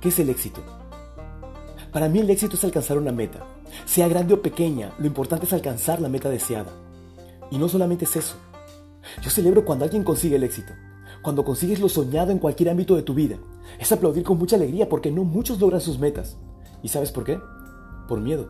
¿qué 0.00 0.08
es 0.08 0.18
el 0.18 0.30
éxito? 0.30 0.62
Para 1.92 2.08
mí 2.08 2.18
el 2.18 2.30
éxito 2.30 2.56
es 2.56 2.64
alcanzar 2.64 2.98
una 2.98 3.12
meta. 3.12 3.44
Sea 3.86 4.08
grande 4.08 4.34
o 4.34 4.42
pequeña, 4.42 4.92
lo 4.98 5.06
importante 5.06 5.46
es 5.46 5.52
alcanzar 5.52 6.00
la 6.00 6.08
meta 6.08 6.28
deseada. 6.28 6.70
Y 7.50 7.58
no 7.58 7.68
solamente 7.68 8.04
es 8.04 8.16
eso. 8.16 8.36
Yo 9.22 9.30
celebro 9.30 9.64
cuando 9.64 9.84
alguien 9.84 10.04
consigue 10.04 10.36
el 10.36 10.42
éxito, 10.42 10.74
cuando 11.22 11.44
consigues 11.44 11.80
lo 11.80 11.88
soñado 11.88 12.30
en 12.30 12.38
cualquier 12.38 12.70
ámbito 12.70 12.94
de 12.94 13.02
tu 13.02 13.14
vida. 13.14 13.36
Es 13.78 13.90
aplaudir 13.90 14.22
con 14.22 14.38
mucha 14.38 14.56
alegría 14.56 14.88
porque 14.88 15.10
no 15.10 15.24
muchos 15.24 15.58
logran 15.60 15.80
sus 15.80 15.98
metas. 15.98 16.36
¿Y 16.82 16.88
sabes 16.88 17.10
por 17.10 17.24
qué? 17.24 17.40
Por 18.06 18.20
miedo. 18.20 18.48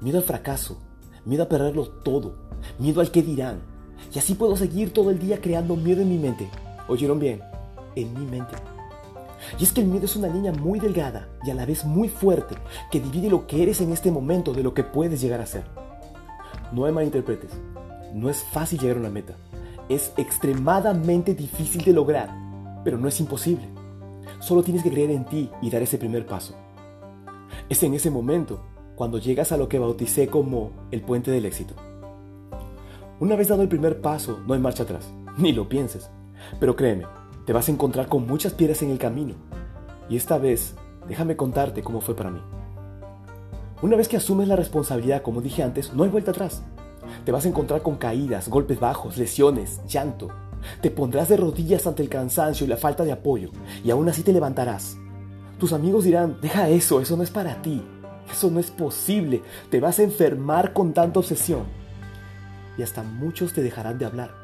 Miedo 0.00 0.18
al 0.18 0.24
fracaso, 0.24 0.82
miedo 1.24 1.44
a 1.44 1.48
perderlo 1.48 1.88
todo, 1.88 2.36
miedo 2.78 3.00
al 3.00 3.10
que 3.10 3.22
dirán. 3.22 3.60
Y 4.14 4.18
así 4.18 4.34
puedo 4.34 4.56
seguir 4.56 4.92
todo 4.92 5.10
el 5.10 5.18
día 5.18 5.40
creando 5.40 5.76
miedo 5.76 6.02
en 6.02 6.08
mi 6.08 6.18
mente. 6.18 6.50
¿Oyeron 6.88 7.18
bien? 7.18 7.40
En 7.94 8.12
mi 8.12 8.26
mente. 8.26 8.73
Y 9.58 9.64
es 9.64 9.72
que 9.72 9.80
el 9.80 9.86
miedo 9.86 10.04
es 10.04 10.16
una 10.16 10.28
línea 10.28 10.52
muy 10.52 10.80
delgada 10.80 11.28
y 11.44 11.50
a 11.50 11.54
la 11.54 11.66
vez 11.66 11.84
muy 11.84 12.08
fuerte 12.08 12.56
que 12.90 13.00
divide 13.00 13.30
lo 13.30 13.46
que 13.46 13.62
eres 13.62 13.80
en 13.80 13.92
este 13.92 14.10
momento 14.10 14.52
de 14.52 14.62
lo 14.62 14.74
que 14.74 14.84
puedes 14.84 15.20
llegar 15.20 15.40
a 15.40 15.46
ser. 15.46 15.64
No 16.72 16.82
me 16.82 16.92
malinterpretes, 16.92 17.50
no 18.14 18.28
es 18.30 18.42
fácil 18.42 18.78
llegar 18.78 18.96
a 18.96 19.00
una 19.00 19.10
meta. 19.10 19.34
Es 19.88 20.12
extremadamente 20.16 21.34
difícil 21.34 21.84
de 21.84 21.92
lograr, 21.92 22.30
pero 22.84 22.98
no 22.98 23.08
es 23.08 23.20
imposible. 23.20 23.68
Solo 24.40 24.62
tienes 24.62 24.82
que 24.82 24.90
creer 24.90 25.10
en 25.10 25.24
ti 25.24 25.50
y 25.62 25.70
dar 25.70 25.82
ese 25.82 25.98
primer 25.98 26.26
paso. 26.26 26.54
Es 27.68 27.82
en 27.82 27.94
ese 27.94 28.10
momento 28.10 28.62
cuando 28.96 29.18
llegas 29.18 29.52
a 29.52 29.56
lo 29.56 29.68
que 29.68 29.78
bauticé 29.78 30.28
como 30.28 30.70
el 30.90 31.02
puente 31.02 31.30
del 31.30 31.46
éxito. 31.46 31.74
Una 33.20 33.36
vez 33.36 33.48
dado 33.48 33.62
el 33.62 33.68
primer 33.68 34.00
paso, 34.00 34.40
no 34.46 34.54
hay 34.54 34.60
marcha 34.60 34.82
atrás, 34.82 35.12
ni 35.36 35.52
lo 35.52 35.68
pienses. 35.68 36.10
Pero 36.60 36.76
créeme, 36.76 37.06
te 37.44 37.52
vas 37.52 37.68
a 37.68 37.72
encontrar 37.72 38.08
con 38.08 38.26
muchas 38.26 38.54
piedras 38.54 38.82
en 38.82 38.90
el 38.90 38.98
camino. 38.98 39.34
Y 40.08 40.16
esta 40.16 40.38
vez, 40.38 40.74
déjame 41.08 41.36
contarte 41.36 41.82
cómo 41.82 42.00
fue 42.00 42.16
para 42.16 42.30
mí. 42.30 42.40
Una 43.82 43.96
vez 43.96 44.08
que 44.08 44.16
asumes 44.16 44.48
la 44.48 44.56
responsabilidad, 44.56 45.22
como 45.22 45.42
dije 45.42 45.62
antes, 45.62 45.92
no 45.92 46.04
hay 46.04 46.10
vuelta 46.10 46.30
atrás. 46.30 46.62
Te 47.24 47.32
vas 47.32 47.44
a 47.44 47.48
encontrar 47.48 47.82
con 47.82 47.96
caídas, 47.96 48.48
golpes 48.48 48.80
bajos, 48.80 49.18
lesiones, 49.18 49.80
llanto. 49.86 50.28
Te 50.80 50.90
pondrás 50.90 51.28
de 51.28 51.36
rodillas 51.36 51.86
ante 51.86 52.02
el 52.02 52.08
cansancio 52.08 52.64
y 52.64 52.68
la 52.68 52.78
falta 52.78 53.04
de 53.04 53.12
apoyo, 53.12 53.50
y 53.84 53.90
aún 53.90 54.08
así 54.08 54.22
te 54.22 54.32
levantarás. 54.32 54.96
Tus 55.58 55.74
amigos 55.74 56.04
dirán, 56.04 56.38
deja 56.40 56.70
eso, 56.70 57.00
eso 57.00 57.16
no 57.16 57.22
es 57.22 57.30
para 57.30 57.60
ti, 57.60 57.82
eso 58.30 58.50
no 58.50 58.58
es 58.58 58.70
posible, 58.70 59.42
te 59.70 59.80
vas 59.80 59.98
a 59.98 60.02
enfermar 60.02 60.72
con 60.72 60.94
tanta 60.94 61.20
obsesión. 61.20 61.64
Y 62.78 62.82
hasta 62.82 63.02
muchos 63.02 63.52
te 63.52 63.62
dejarán 63.62 63.98
de 63.98 64.06
hablar. 64.06 64.43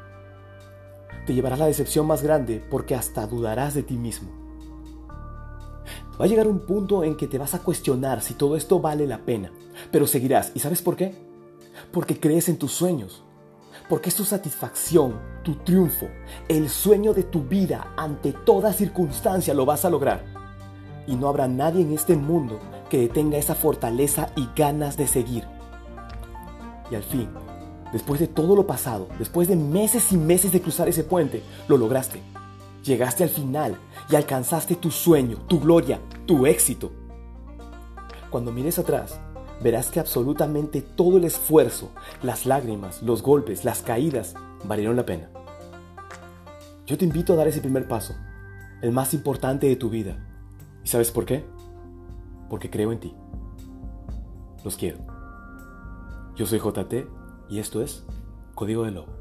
Te 1.25 1.33
llevarás 1.33 1.59
la 1.59 1.67
decepción 1.67 2.07
más 2.07 2.23
grande 2.23 2.63
porque 2.69 2.95
hasta 2.95 3.27
dudarás 3.27 3.73
de 3.73 3.83
ti 3.83 3.97
mismo. 3.97 4.29
Va 6.19 6.25
a 6.25 6.27
llegar 6.27 6.47
un 6.47 6.59
punto 6.59 7.03
en 7.03 7.15
que 7.15 7.27
te 7.27 7.37
vas 7.37 7.53
a 7.53 7.59
cuestionar 7.59 8.21
si 8.21 8.33
todo 8.35 8.55
esto 8.55 8.79
vale 8.79 9.07
la 9.07 9.19
pena, 9.19 9.51
pero 9.91 10.07
seguirás. 10.07 10.51
¿Y 10.53 10.59
sabes 10.59 10.81
por 10.81 10.95
qué? 10.95 11.15
Porque 11.91 12.19
crees 12.19 12.49
en 12.49 12.57
tus 12.57 12.71
sueños, 12.71 13.23
porque 13.89 14.09
es 14.09 14.15
tu 14.15 14.23
satisfacción, 14.23 15.19
tu 15.43 15.55
triunfo, 15.55 16.07
el 16.47 16.69
sueño 16.69 17.13
de 17.13 17.23
tu 17.23 17.43
vida 17.43 17.93
ante 17.97 18.33
toda 18.33 18.73
circunstancia 18.73 19.53
lo 19.53 19.65
vas 19.65 19.85
a 19.85 19.89
lograr. 19.89 20.23
Y 21.07 21.15
no 21.15 21.27
habrá 21.27 21.47
nadie 21.47 21.81
en 21.81 21.93
este 21.93 22.15
mundo 22.15 22.59
que 22.89 22.99
detenga 22.99 23.37
esa 23.37 23.55
fortaleza 23.55 24.29
y 24.35 24.47
ganas 24.55 24.97
de 24.97 25.07
seguir. 25.07 25.45
Y 26.91 26.95
al 26.95 27.03
fin, 27.03 27.29
después 27.91 28.19
de 28.19 28.27
todo 28.27 28.55
lo 28.55 28.67
pasado, 28.67 29.07
después 29.19 29.47
de 29.47 29.55
meses 29.55 30.11
y 30.11 30.17
meses 30.17 30.51
de 30.51 30.61
cruzar 30.61 30.87
ese 30.87 31.03
puente, 31.03 31.43
lo 31.67 31.77
lograste. 31.77 32.21
Llegaste 32.83 33.23
al 33.23 33.29
final 33.29 33.77
y 34.09 34.15
alcanzaste 34.15 34.75
tu 34.75 34.89
sueño, 34.91 35.37
tu 35.47 35.59
gloria, 35.59 35.99
tu 36.25 36.45
éxito. 36.45 36.91
Cuando 38.29 38.51
mires 38.51 38.79
atrás, 38.79 39.19
verás 39.61 39.91
que 39.91 39.99
absolutamente 39.99 40.81
todo 40.81 41.17
el 41.17 41.25
esfuerzo, 41.25 41.91
las 42.23 42.45
lágrimas, 42.45 43.03
los 43.03 43.21
golpes, 43.21 43.65
las 43.65 43.81
caídas, 43.81 44.33
valieron 44.63 44.95
la 44.95 45.05
pena. 45.05 45.29
Yo 46.87 46.97
te 46.97 47.05
invito 47.05 47.33
a 47.33 47.35
dar 47.35 47.47
ese 47.47 47.61
primer 47.61 47.87
paso, 47.87 48.15
el 48.81 48.91
más 48.91 49.13
importante 49.13 49.67
de 49.67 49.75
tu 49.75 49.89
vida. 49.89 50.17
¿Y 50.83 50.87
sabes 50.87 51.11
por 51.11 51.25
qué? 51.25 51.45
Porque 52.49 52.69
creo 52.69 52.91
en 52.91 52.99
ti. 52.99 53.13
Los 54.63 54.75
quiero. 54.75 54.99
Yo 56.35 56.45
soy 56.45 56.59
JT 56.59 57.20
y 57.51 57.59
esto 57.59 57.83
es 57.83 58.01
Código 58.55 58.85
de 58.85 58.91
Lobo. 58.91 59.20